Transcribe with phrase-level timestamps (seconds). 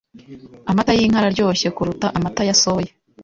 [0.69, 2.91] Amata y'inka araryoshye kuruta amata ya soya.